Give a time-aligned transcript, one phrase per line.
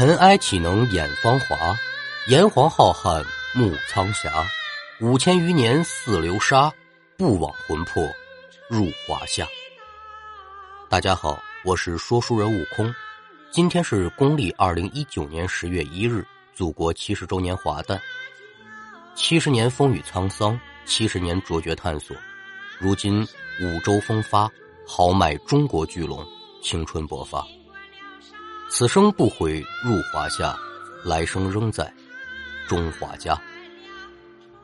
[0.00, 1.78] 尘埃岂能掩芳华？
[2.26, 3.22] 炎黄浩瀚
[3.52, 4.48] 暮苍霞。
[4.98, 6.72] 五千余年似流沙，
[7.18, 8.02] 不枉魂魄
[8.66, 9.46] 入华夏。
[10.88, 12.90] 大家好，我是说书人悟空。
[13.50, 18.00] 今天是公历二零一九年十月一日，祖国七十周年华诞。
[19.14, 22.16] 七十年风雨沧桑，七十年卓绝探索。
[22.78, 23.20] 如今
[23.60, 24.50] 五洲风发，
[24.88, 26.26] 豪迈中国巨龙，
[26.62, 27.46] 青春勃发。
[28.72, 30.56] 此生不悔入华夏，
[31.04, 31.92] 来生仍在
[32.68, 33.38] 中华家。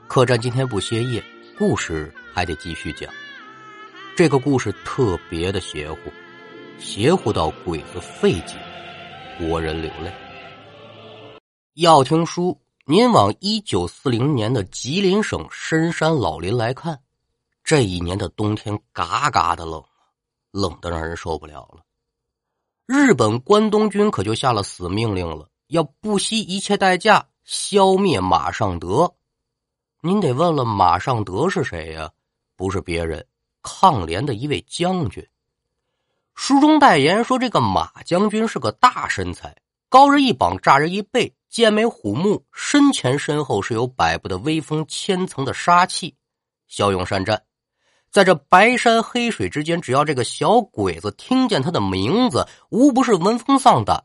[0.07, 1.23] 客栈今天不歇业，
[1.59, 3.13] 故事还得继续讲。
[4.17, 5.99] 这个故事特别的邪乎，
[6.79, 8.57] 邪乎到鬼子费解，
[9.39, 10.15] 国人流泪。
[11.75, 17.01] 要听书，您往一九四零年的吉林省深山老林来看，
[17.65, 19.83] 这一年的冬天嘎嘎的冷，
[20.53, 21.83] 冷的让人受不了了。
[22.87, 29.13] 日本关东军可就下了死命令了，要不惜一切代价消灭马尚德。
[30.01, 32.13] 您得问了，马尚德是谁呀？
[32.55, 33.27] 不是别人，
[33.61, 35.27] 抗联的一位将军。
[36.37, 39.57] 书中代言说，这个马将军是个大身材，
[39.89, 46.15] 高人一膀，炸人一背，剑眉虎目，身前身后是有百步的威风，千层的杀气，
[46.69, 47.43] 骁勇善战。
[48.11, 54.01] 在这白山黑水之间，只要这个小鬼子听见他的名字，无不是闻风丧胆。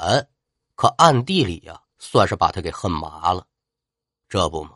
[0.76, 3.46] 可暗地里呀，算是把他给恨麻了。
[4.28, 4.72] 这不嘛，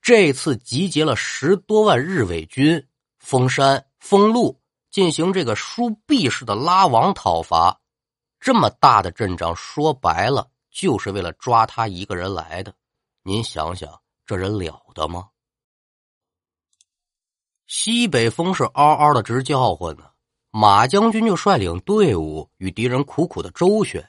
[0.00, 2.86] 这次集结了十多万日伪军，
[3.18, 7.80] 封山封路，进行这个输币式的拉网讨伐。
[8.38, 12.74] 这么大的阵仗，说白了就是为了抓他一个人来的。
[13.22, 15.28] 您想想，这人了得吗？
[17.74, 20.04] 西北风是嗷嗷的直叫唤呢，
[20.50, 24.06] 马将军就率领队伍与敌人苦苦的周旋。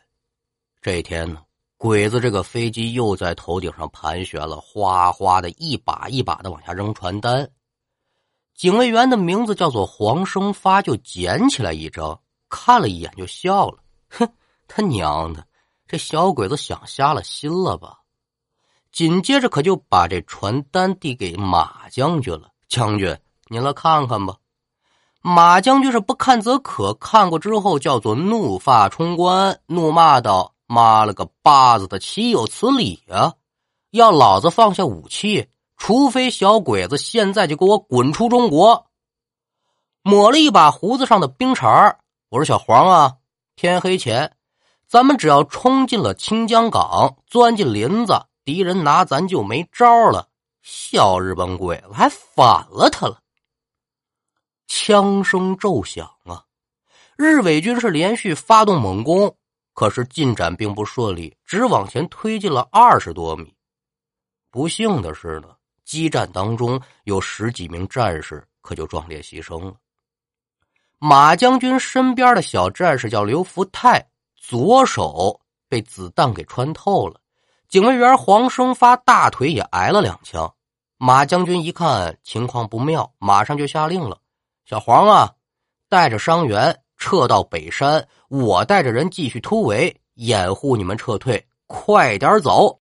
[0.82, 1.42] 这一天呢，
[1.78, 7.50] 鬼子这个飞机又在头顶上盘旋了，哗哗的一把一把的往下扔传单。
[8.54, 12.20] 警卫员的名字叫做黄生发，就捡起来一张，
[12.50, 13.78] 看了一眼就笑了，
[14.10, 14.28] 哼，
[14.68, 15.48] 他娘的，
[15.88, 18.00] 这小鬼子想瞎了心了吧？
[18.92, 23.18] 紧接着可就把这传单递给马将军了，将军。
[23.50, 24.36] 您来看看吧，
[25.22, 33.34] 马将军是不看则可，看过之后叫做怒发冲冠，怒骂道：“妈了个巴子的，岂有此理啊！
[33.92, 38.88] 要老子放下武器，除非小鬼子现在就给我滚出中国！”
[40.04, 41.96] 抹了一把胡子上的冰碴
[42.30, 43.14] 我说：“小黄啊，
[43.56, 44.36] 天黑前，
[44.88, 50.28] 咱们只要冲进了清江港，钻进林子，敌人拿咱就没招了。
[50.62, 53.20] 小日本鬼子还反了他了。”
[54.76, 56.44] 枪声骤响啊！
[57.16, 59.38] 日伪军是连续发动猛攻，
[59.76, 63.54] 可是进展并不顺利，只往前推进了二十多米。
[64.50, 65.50] 不幸的是呢，
[65.86, 69.76] 激战当中有十几名战士可就壮烈牺牲了。
[70.98, 74.04] 马将军身边的小战士叫刘福泰，
[74.36, 77.22] 左手被子弹给穿透了。
[77.70, 80.52] 警卫员黄生发大腿也挨了两枪。
[80.98, 84.18] 马将军一看情况不妙，马上就下令了。
[84.66, 85.34] 小黄啊，
[85.90, 91.46] 带着伤员撤到北山，我带着人继续突围，掩护你们撤退。
[91.68, 92.80] 快点走！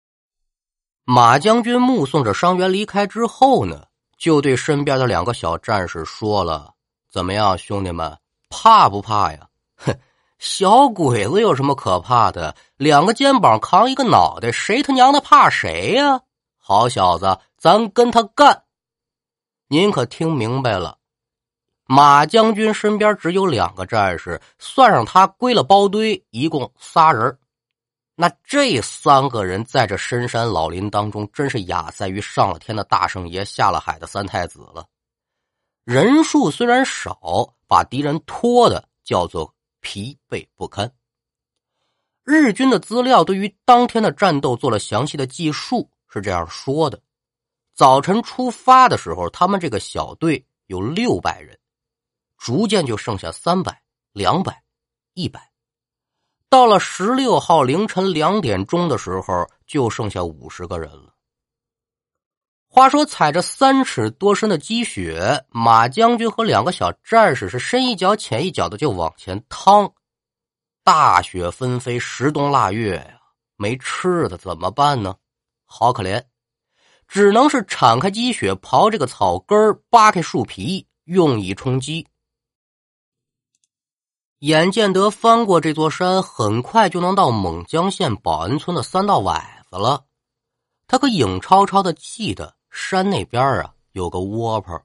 [1.05, 3.84] 马将军目送着伤员离开之后呢，
[4.17, 6.75] 就对身边的两个小战士说了
[7.11, 8.19] ：“怎么样，兄弟们，
[8.50, 9.97] 怕不怕呀？”哼，
[10.38, 12.55] 小鬼子有什么可怕的？
[12.77, 16.21] 两个肩膀扛一个脑袋，谁他娘的怕谁呀？
[16.56, 18.65] 好小子，咱跟他干！
[19.69, 20.98] 您可听明白了？
[21.91, 27.38] 马将军身边只有两个战士，算上他归了包堆，一共仨人。
[28.14, 34.85] 那这三个人在这深山老林当中，真是亚赛于上了天的大圣爷，下了海的三太子了。
[35.85, 40.93] 人数虽然少，把敌人拖的叫做疲惫不堪。
[42.23, 47.00] 日军的资料对于当天的战斗做了详细的记述，是这样说的：
[47.75, 51.58] 早晨出发的时候，他们这个小队有六百人。
[52.38, 53.82] 逐渐就剩下三百、
[54.12, 54.62] 两百、
[55.14, 55.50] 一百，
[56.49, 61.14] 到了十六号凌晨两点钟的时候，就剩下五十个人了。
[62.70, 69.93] 话说，踩着三尺多深的积雪，马将军和两个小战士是深一脚浅一脚的就往前趟。
[70.84, 73.20] 大雪纷飞，十冬腊月呀，
[73.56, 75.17] 没吃的怎么办呢？
[75.64, 76.23] 好可怜，
[77.08, 82.06] 只能是敞开积雪，刨这个草根扒开树皮，用以充饥。
[84.40, 90.05] 眼见得翻过这座山，很快就能到勐江县保安村的三道崴子了。
[90.87, 94.81] 他可影超超的记得山那边啊有个窝棚，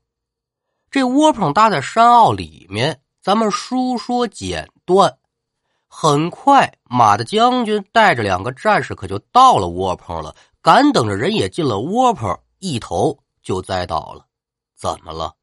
[0.89, 2.99] 这窝棚搭在山坳里面。
[3.21, 5.17] 咱们书说简短，
[5.87, 10.35] 很快马的将军带着两个战士可就到了窝棚了。
[10.61, 14.25] 赶等着人也进了窝棚，一头就栽倒了。
[14.75, 15.33] 怎么了？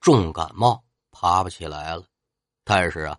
[0.00, 2.04] 重感冒，爬不起来了。
[2.64, 3.18] 但是啊，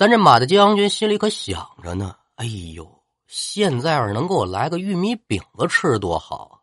[0.00, 2.16] 咱这马的将军心里可想着呢。
[2.36, 2.90] 哎呦，
[3.26, 6.56] 现在要是能给我来个玉米饼子吃多好啊！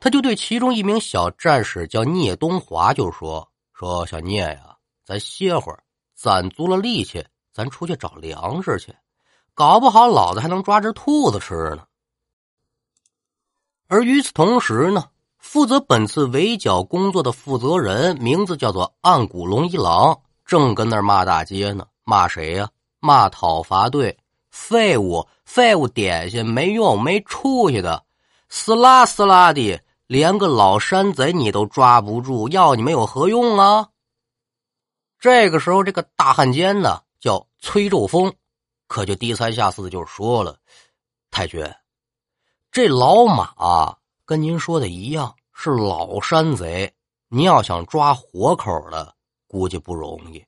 [0.00, 4.74] 他就对其中一名小战士叫聂东华就说：“说小聂呀。”
[5.04, 5.84] 咱歇会儿，
[6.14, 7.22] 攒足了力气，
[7.52, 8.90] 咱出去找粮食去。
[9.52, 11.84] 搞不好老子还能抓只兔子吃呢。
[13.86, 21.86] 而与此同时呢，负责本次围剿工作的负责人，名字叫做岸谷龙一郎，正跟那儿骂大街呢。
[22.04, 22.70] 骂谁呀？
[23.00, 24.16] 骂讨伐队
[24.50, 28.04] 废物，废物点心没用，没出息的，
[28.48, 33.88] 死拉死拉的，连个老山贼你都抓不住，要你们有何用啊？
[35.18, 38.32] 这个时候，这个大汉奸呢叫崔昼峰，
[38.86, 40.56] 可就低三下四的就说了
[41.30, 41.62] ：“太君，
[42.70, 46.94] 这老马跟您说的一样，是老山贼。
[47.28, 49.14] 您要想抓活口的，
[49.46, 50.44] 估计不容易。”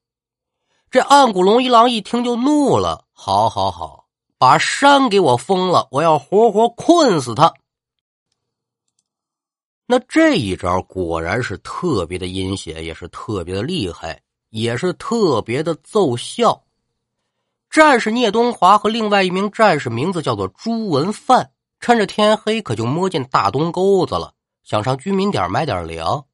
[0.96, 4.06] 这暗谷龙一郎一听就怒了：“好好好，
[4.38, 7.52] 把山给我封了，我要活活困死他！”
[9.84, 14.22] 那这一招果然是特别的阴险，也是特别的厉害。
[14.48, 16.64] 也是特别的奏效。
[17.69, 24.32] 战士聂东华和另外一名战士，名字叫做朱文范，趁着天黑，可就摸进大东沟子了，
[24.64, 26.25] 想上居民点买点粮。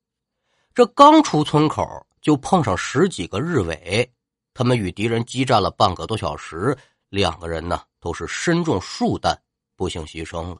[0.72, 4.08] 这刚出村口，就碰上十几个日伪，
[4.54, 6.76] 他们与敌人激战了半个多小时，
[7.08, 9.40] 两个人呢都是身中数弹，
[9.76, 10.58] 不幸牺牲了。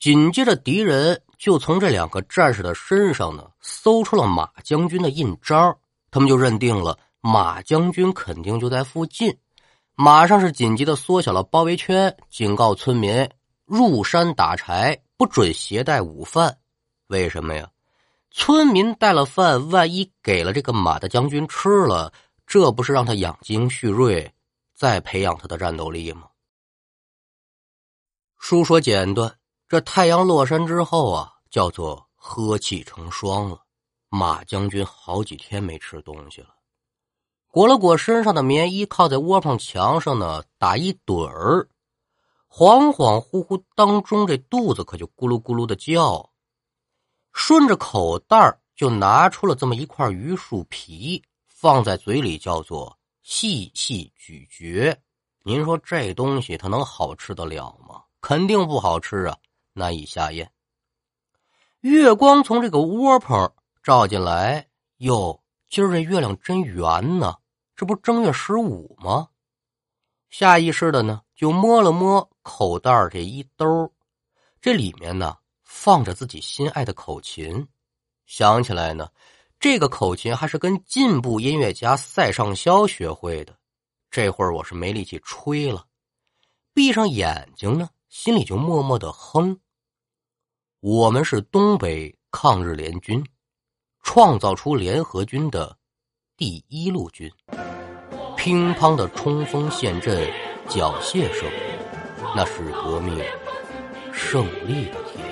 [0.00, 5.78] 紧接着，敌人就从这两个战士的身上呢搜出了马将军的印章，
[6.10, 9.38] 他们就认定了马将军肯定就在附近，
[9.94, 13.30] 马上是紧急的缩小了包围圈，警告村民
[13.64, 16.58] 入山打柴，不准携带午饭。
[17.06, 17.70] 为什么呀？
[18.36, 22.12] 村民带了饭，万一给了这个马的将军吃了，
[22.44, 24.34] 这不是让他养精蓄锐，
[24.74, 26.24] 再培养他的战斗力吗？
[28.36, 29.38] 书说简短。
[29.68, 33.60] 这太阳落山之后啊，叫做喝气成霜了。
[34.08, 36.48] 马将军好几天没吃东西了，
[37.46, 41.68] 裹了裹身上的棉衣，靠在窝棚墙上呢，打一盹儿。
[42.50, 46.33] 恍恍惚惚当中，这肚子可就咕噜咕噜的叫。
[47.34, 54.96] 顺着口袋就拿出了这么一块榆树皮，放在嘴里，叫做细细咀嚼。
[55.42, 58.02] 您说这东西它能好吃得了吗？
[58.20, 59.36] 肯定不好吃啊！
[59.72, 60.50] 难以下咽。
[61.80, 63.52] 月光从这个窝棚
[63.82, 64.66] 照进来，
[64.98, 67.36] 哟，今儿这月亮真圆呢！
[67.76, 69.28] 这不正月十五吗？
[70.30, 73.92] 下意识的呢，就摸了摸口袋这一兜，
[74.60, 75.36] 这里面呢
[75.76, 77.66] 放着自己心爱的口琴。
[78.26, 79.08] 想起来呢，
[79.58, 83.58] 这个口琴还是跟进步音乐家塞尚肖学会的。
[84.08, 85.84] 这会儿我是没力气吹了，
[86.72, 89.58] 闭上眼睛呢，心里就默默的哼。
[90.78, 93.22] 我们是东北抗日联军，
[94.00, 95.76] 创造出联合军的
[96.36, 97.30] 第一路军。
[98.36, 100.30] 乒乓的冲锋陷阵，
[100.68, 101.50] 缴械声，
[102.36, 103.18] 那是革命
[104.12, 105.23] 胜利的天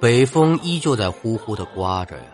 [0.00, 2.32] 北风依旧在呼呼的刮着呀。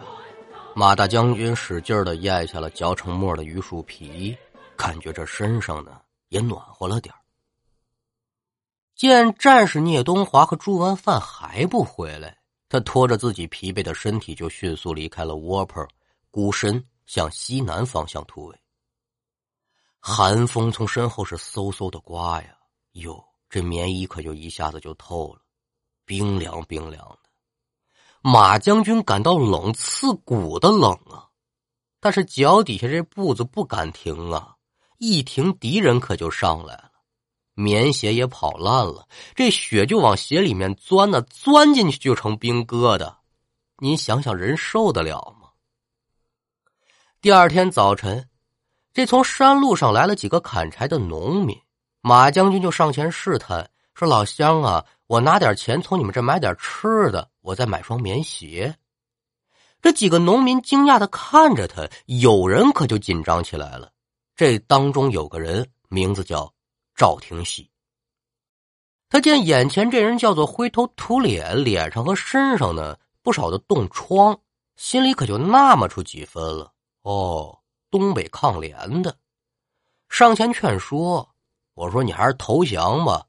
[0.77, 4.37] 马大将军使劲的咽下了嚼成沫的榆树皮，
[4.77, 7.15] 感觉这身上呢也暖和了点
[8.95, 12.37] 见战士聂东华和朱文范还不回来，
[12.69, 15.87] 他拖着自己疲惫的身体就迅速离开了窝棚，
[16.31, 18.61] 孤身向西南方向突围。
[20.01, 22.57] 寒风从身后是嗖嗖的刮呀，
[22.93, 25.41] 哟，这棉衣可就一下子就透了，
[26.05, 27.24] 冰凉冰凉的。
[28.27, 31.29] 马将军感到冷，刺骨的冷啊！
[32.01, 34.55] 但是脚底下这步子不敢停啊，
[34.97, 36.91] 一停敌人可就上来了，
[37.53, 43.15] 棉鞋也跑烂了，这雪就往鞋里面钻呢，钻进去就成冰疙瘩。
[43.77, 45.51] 您想想，人受得了吗？
[47.21, 48.31] 第二天早晨，
[48.95, 51.61] 这从山路上来了几个砍柴的农民，
[52.01, 58.77] 马将军就上前试探，说老乡啊，我拿点钱从你们这买点吃的，我再买双棉鞋。
[59.81, 63.93] 这几个农民惊讶的看着他，有人可就紧张起来了。
[64.35, 66.53] 这当中有个人名字叫
[66.97, 67.71] 赵廷喜，
[69.09, 74.41] 他见眼前这人叫做灰头土脸，脸上和身上呢不少的冻疮，
[74.75, 76.73] 心里可就纳闷出几分了。
[77.03, 77.61] 哦，
[77.93, 79.17] 东北抗联的。
[80.09, 81.29] 上前劝说，
[81.75, 83.25] 我说你还是投降吧，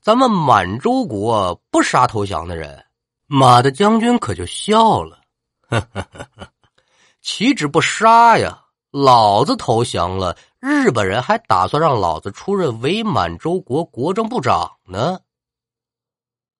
[0.00, 2.84] 咱们满洲国不杀投降的人。
[3.26, 5.20] 马的将军可就笑了，
[7.20, 8.64] 岂止不杀呀？
[8.90, 15.20] 老子投降了，日本人还打算让老子出任伪满洲国国政部长呢。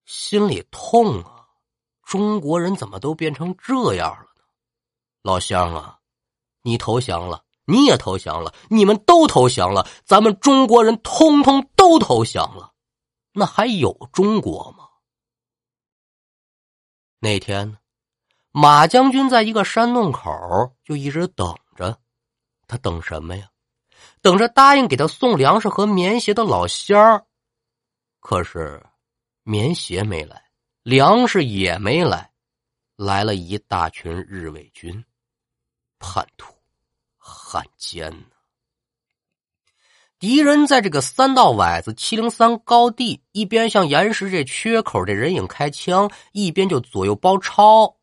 [0.04, 1.46] 心里痛啊！
[2.04, 4.42] 中国人怎么都变成这样了呢？
[5.22, 5.98] 老乡啊，
[6.62, 7.42] 你投降了。
[7.70, 12.67] 你也投降了，你们都投降了，咱们中国人通通都投降了，
[13.38, 14.88] 那还有中国吗？
[17.20, 17.78] 那天呢，
[18.50, 22.00] 马将军在一个山洞口就一直等着，
[22.66, 23.48] 他等什么呀？
[24.20, 27.26] 等着答应给他送粮食和棉鞋的老乡儿。
[28.20, 28.84] 可是，
[29.42, 30.50] 棉鞋没来，
[30.82, 32.32] 粮食也没来，
[32.96, 35.04] 来了一大群日伪军，
[35.98, 36.52] 叛徒。
[37.16, 38.37] 汉奸呢？
[40.18, 47.94] 敌人在这个三道崴子七零三高地，一边向岩石这缺口这人影开枪，一边就左右包抄。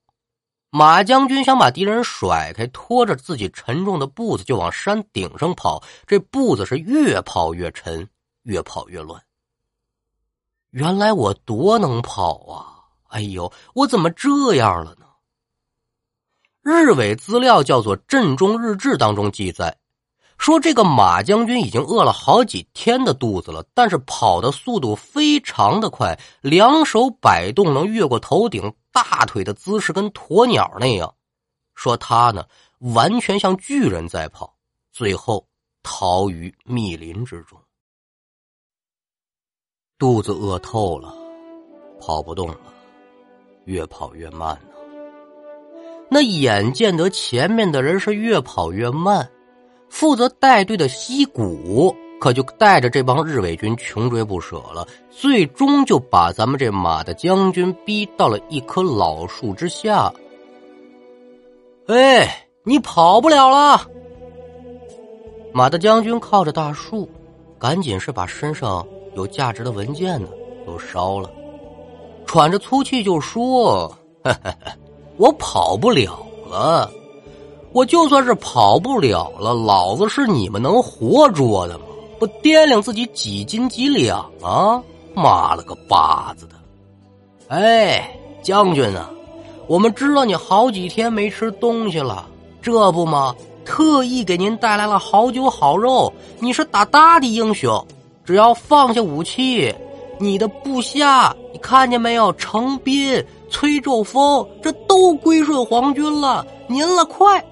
[0.69, 5.83] 马将军想把敌人甩开，拖着自己沉重的步子就往山顶上跑。
[6.07, 8.07] 这步子是越跑越沉，
[8.43, 9.21] 越跑越乱。
[10.71, 12.79] 原来我多能跑啊！
[13.07, 15.05] 哎呦，我怎么这样了呢？
[16.61, 19.77] 日伪资料叫做《镇中日志》当中记载，
[20.37, 31.13] 说这个马将军已经饿了好几天的肚子了，但是跑的速度非常的快，两手摆动能越过头顶，大腿的姿势跟鸵鸟那样。
[31.73, 32.45] 说他呢，
[32.79, 34.55] 完全像巨人在跑，
[34.91, 35.47] 最后
[35.81, 37.59] 逃于密林之中。
[39.97, 41.15] 肚子饿透了，
[41.99, 42.57] 跑不动了，
[43.63, 44.75] 越跑越慢呢。
[46.09, 49.29] 那眼见得前面的人是越跑越慢，
[49.89, 60.11] 负责带队的西谷可就带着这帮日伪军穷追不舍了，最终就把咱们这马的将军逼到了一棵老树之下。
[61.87, 63.81] 哎，你跑不了了！
[65.53, 67.09] 马的将军靠着大树，
[67.59, 70.27] 赶紧是把身上有价值的文件呢
[70.65, 71.29] 都烧了，
[72.25, 73.87] 喘着粗气就说
[74.23, 74.73] ：“哈哈哈。”
[75.17, 76.91] 我跑不了了，
[77.75, 81.83] 我就算是跑不了了，老子是你们能活捉的吗？
[82.17, 84.81] 不掂量自己几斤几两啊！
[85.13, 86.55] 妈了个巴子的！
[87.49, 89.11] 哎，将军啊，
[89.67, 92.25] 我们知道你好几天没吃东西了，
[92.61, 93.35] 这不吗？
[93.65, 96.13] 特意给您带来了好酒好肉。
[96.39, 97.85] 你是大大的英雄，
[98.23, 99.75] 只要放下武器，
[100.17, 102.31] 你的部下，你看见没有？
[102.33, 103.21] 程斌。
[103.49, 106.45] 崔兆峰，这都归顺皇军了。
[106.67, 107.45] 您了，快！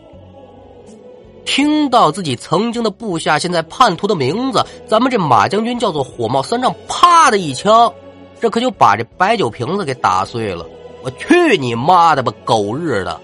[1.46, 7.92] 听到自己曾经的部下现在叛徒的名字，咱们这马将军叫做火冒三丈，啪的一枪，
[8.40, 10.66] 这可就把这白酒瓶子给打碎了。
[11.04, 13.20] 我去你妈的吧，狗日的！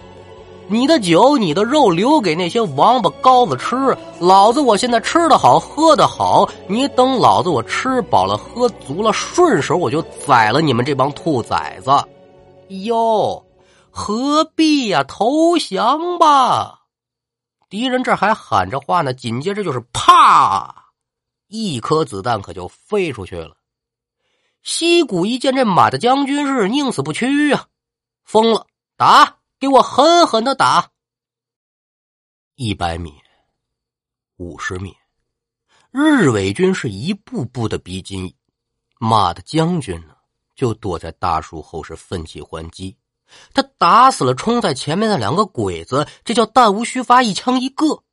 [0.68, 6.48] 你的酒，你的肉留给那些王八羔子吃，老子我现在吃的好，喝的好。
[6.68, 11.90] 你等老子我吃饱了，喝足了，顺手我就宰了你们这帮兔崽子！
[12.84, 13.44] 哟，
[13.90, 15.04] 何必呀？
[15.08, 16.79] 投降吧！
[17.70, 20.92] 敌人这还喊着话呢，紧接着就是啪，
[21.48, 23.56] 一颗子弹可就飞出去了。
[24.64, 27.68] 西谷一见这马的将军是宁死不屈啊，
[28.24, 30.92] 疯了，打，给我狠狠的打！
[32.56, 33.14] 一百米，
[34.36, 34.98] 五十米，
[35.92, 38.36] 日伪军是一步步的逼近，
[39.00, 40.16] 马的将军呢？
[40.56, 42.98] 就躲在大树后，是奋起还击。
[43.54, 48.04] 他打死了冲在前面的两个鬼子，这叫弹无虚发，一枪一个。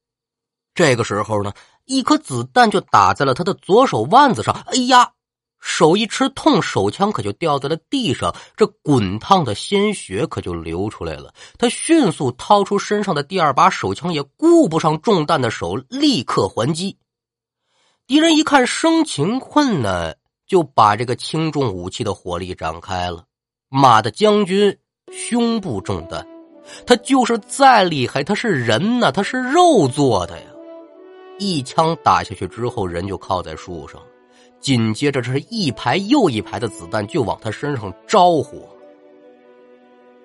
[0.75, 1.53] 这个时候呢，
[1.85, 4.55] 一颗子弹就打在了他的左手腕子上。
[4.67, 5.13] 哎呀，
[5.61, 11.33] 手一吃痛，手枪可就掉在了地上，这滚烫的鲜血可就流出来了。
[11.59, 16.99] 他迅速掏出身上的第二把手枪，也顾不上中弹的手，立刻还击。
[18.07, 20.17] 敌人一看生擒困难。
[20.49, 23.25] 就把这个轻重武器的火力展开了。
[23.69, 24.79] 马的将军
[25.13, 26.27] 胸部中弹，
[26.85, 30.47] 他就是再厉害，他是人呐，他是肉做的呀。
[31.39, 34.01] 一枪打下去之后，人就靠在树上。
[34.59, 38.67] 紧接着这是一排又一排的子弹就往他身上招呼。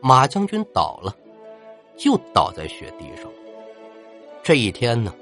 [0.01, 1.15] 马将军倒了，
[1.95, 3.29] 就倒在雪地上。
[4.41, 5.13] 这一天呢，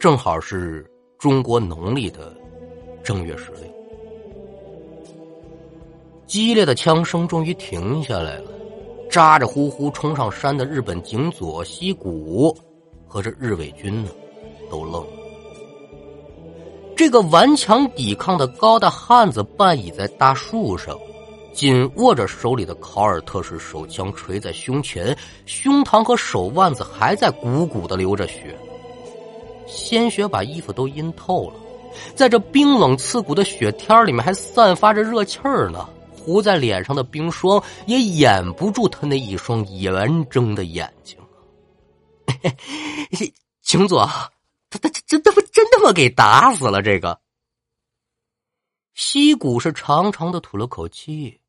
[0.00, 0.84] 正好是
[1.16, 2.34] 中国农历的
[3.04, 3.70] 正月十六。
[6.26, 8.50] 激烈的枪声终于停下来了，
[9.10, 12.56] 咋咋呼呼冲上山的日本警佐西谷
[13.06, 14.10] 和这日伪军呢，
[14.70, 15.12] 都愣了。
[16.96, 20.96] 这个顽强抵抗的高大汉子半倚在大树上。
[21.52, 25.14] 紧握着手里的考尔特式手枪，垂在胸前，
[25.46, 28.56] 胸膛和手腕子还在鼓鼓的流着血，
[29.66, 31.54] 鲜血把衣服都阴透了，
[32.14, 35.88] 在这冰冷刺骨的雪天里面还散发着热气儿呢，
[36.20, 41.18] 糊在脸上的冰霜也掩不住他那一双圆睁的眼睛。
[43.62, 44.06] 景佐，
[44.68, 47.20] 他他真他妈真他妈给打死了这个。
[48.94, 51.40] 西谷是长长的吐了口气。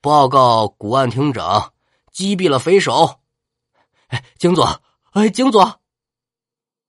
[0.00, 1.72] 报告古案厅长，
[2.12, 3.20] 击毙了匪首。
[4.08, 4.82] 哎，警佐，
[5.12, 5.80] 哎，警佐！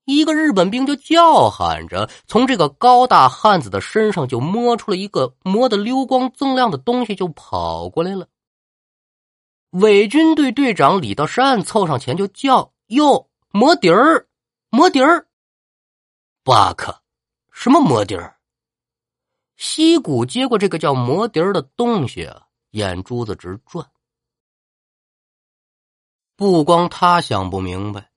[0.05, 8.27] 一个日本兵就叫喊着，从这个高大汉子的身上就摸出了一个磨得溜光锃亮的东西，就跑过来了。
[9.71, 14.27] 伪军队队长李道山凑上前就叫：“哟，磨笛儿，
[14.69, 15.27] 磨笛儿！”
[16.45, 17.01] 巴克，
[17.51, 18.37] 什么磨笛儿？
[19.57, 22.29] 西谷接过这个叫磨笛儿的东西。
[22.71, 23.89] 眼珠子直转，
[26.35, 28.11] 不光他想不明白，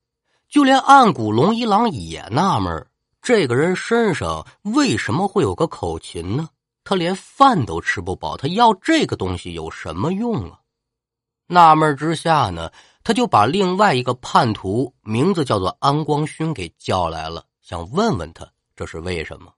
[0.49, 2.87] 就连暗谷龙一郎也纳闷
[3.21, 6.49] 这个人身上为什么会有个口琴呢？
[6.85, 10.61] 他连饭都吃不饱，他要这个东西有什么用啊？
[11.47, 12.71] 纳闷之下呢，
[13.05, 19.53] 他就把另外一个叛徒，名字叫做安光勋给叫来了，想问问他这是为什么。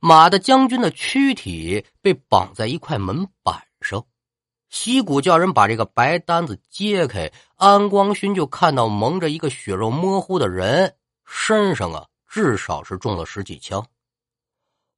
[0.00, 3.65] 马的将军的躯体被绑在一块门板，
[4.68, 13.86] 西谷叫人把这个白单子揭开，安光勋就看到蒙着一个血肉模糊的人，身上啊至少是中了十几枪，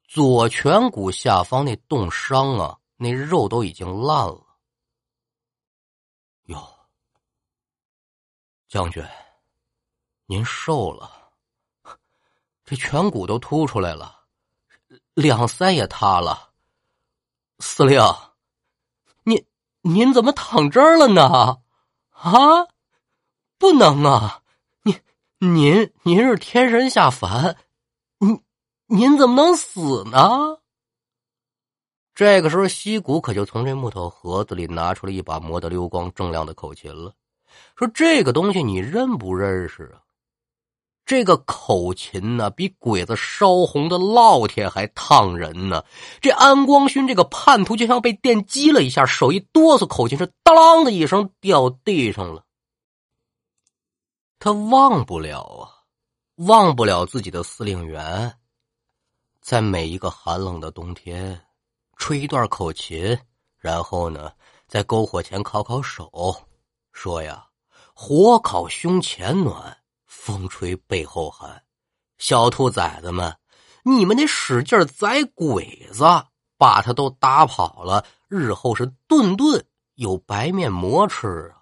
[0.06, 4.44] 左颧骨下方那冻伤啊，那肉都已经烂了。
[6.46, 6.66] 哟，
[8.68, 9.04] 将军，
[10.24, 11.30] 您瘦了，
[12.64, 14.24] 这颧骨都凸出来了。
[15.14, 16.52] 两腮也塌了，
[17.58, 18.00] 司令，
[19.88, 21.60] 您怎么躺这儿了呢？
[22.10, 22.66] 啊，
[23.58, 24.42] 不能啊！
[24.82, 25.00] 您
[25.38, 27.56] 您您是天神下凡，
[28.18, 28.38] 您
[28.86, 30.58] 您怎么能死呢？
[32.14, 37.14] 这个时候，西谷可就从这木头盒子里拿出了一把磨得溜光锃亮的口琴了，
[37.74, 40.02] 说：“这个东西你认不认识啊？”
[41.08, 45.82] 这个口琴呢，比鬼子烧红的烙铁还烫人呢。
[46.20, 52.44] 这安光勋这个叛徒就像被电击了一下，手一哆嗦，口琴是当啷的一声掉地上了。
[54.38, 55.88] 他忘不了啊，
[56.46, 58.34] 忘不了自己的司令员，
[59.40, 61.40] 在每一个寒冷的冬天，
[61.96, 63.18] 吹一段口琴，
[63.56, 64.30] 然后呢，
[64.66, 66.36] 在篝火前烤烤手，
[66.92, 67.46] 说呀，
[67.94, 69.77] 火烤胸前暖。
[70.08, 71.62] 风吹背后寒，
[72.16, 73.36] 小兔崽子们，
[73.84, 76.04] 你们得使劲宰鬼子，
[76.56, 81.60] 把他都打跑了，日后是顿顿有白面馍吃啊！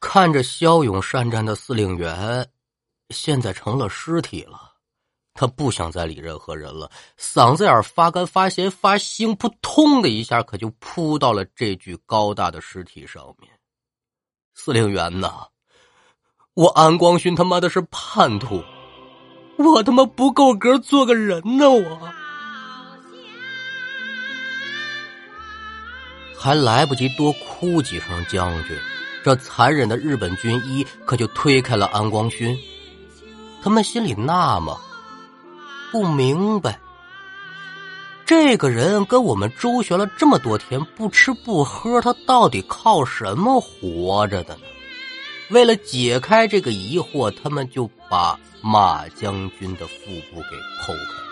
[0.00, 2.48] 看着骁勇善战的司令员，
[3.10, 4.74] 现在成了尸体了，
[5.34, 13.50] 他不想再理任何人了，嗓子眼发干发咸发腥，扑通的一下，可就扑到了这具高大的尸体上面。
[14.54, 15.46] 司令员呐！
[16.54, 18.62] 我安光勋他妈的是叛徒，
[19.56, 21.70] 我他妈不够格做个人呢！
[21.70, 21.98] 我
[26.38, 28.76] 还来不及多哭几声，将军，
[29.24, 32.54] 这残忍的日本军医可就推开了安光勋。
[33.62, 34.76] 他们心里纳闷，
[35.90, 36.78] 不明白，
[38.26, 44.62] 这个人跟我们周旋了这么多天，不吃不喝，他到底靠什么活着的呢？
[45.50, 51.22] 为了解开这个疑惑，他们就把马将军的腹部给剖开。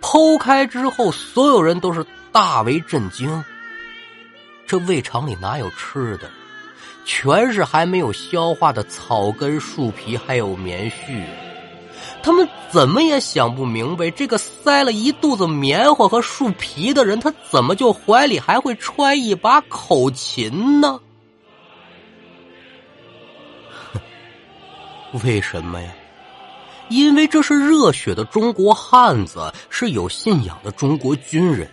[0.00, 3.44] 剖开之后，所有人都是大为震惊。
[4.66, 6.30] 这胃肠里哪有吃的？
[7.04, 11.22] 全是还没有消化的草根、树皮，还有棉絮。
[12.20, 21.00] 他们怎么也想不明白，这个塞了一肚子棉花和树皮的人，他怎么就怀里还会揣一把口琴呢？
[25.24, 25.90] 为什么呀？
[26.88, 31.68] 因为这是热血的中国汉子，是有信仰的中国军人，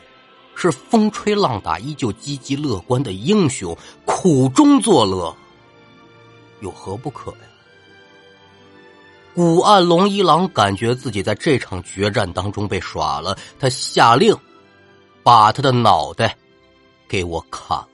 [0.56, 5.36] 是风吹浪打依旧积极乐观的英雄，苦中作乐，
[6.62, 7.38] 有何不可呀？
[9.36, 14.36] 古岸龙一郎感觉自己在这场决战当中被耍了，他下令
[15.24, 16.36] 把他的脑袋
[17.08, 17.88] 给我砍了。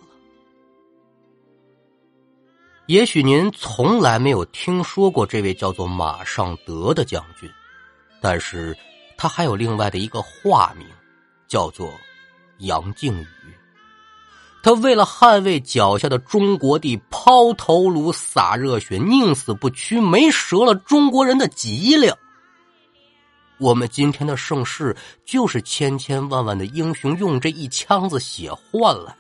[2.90, 7.48] 也许您从来没有听说过这位叫做马尚德的将军，
[8.20, 8.76] 但是
[9.16, 10.88] 他还有另外的一个化名，
[11.48, 11.94] 叫做
[12.58, 13.28] 杨靖宇。
[14.64, 22.18] 他为了捍卫脚下的中国地，抛头颅洒热血，宁死不屈，没折了中国人的脊梁。
[23.60, 29.16] 我们今天的盛世，就是千千万万的英雄用这一腔子血换来。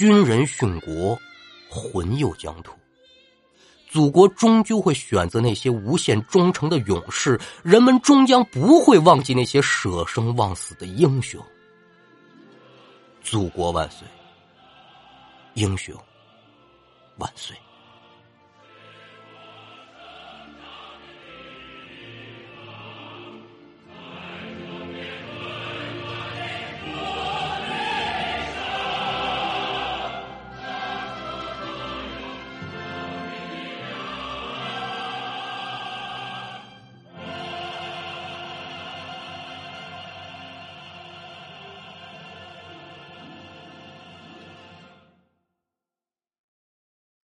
[0.00, 1.20] 军人殉国，
[1.68, 2.72] 魂又疆土，
[3.86, 11.38] 祖国终究会选择那些无限忠诚的勇士，人们终将不会忘记那些舍生忘死的英雄。
[13.22, 14.08] 祖国万岁！
[15.52, 15.94] 英雄
[17.18, 17.54] 万岁！